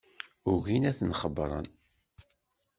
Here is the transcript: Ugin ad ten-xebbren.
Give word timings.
Ugin 0.51 0.87
ad 0.89 0.95
ten-xebbren. 0.97 1.67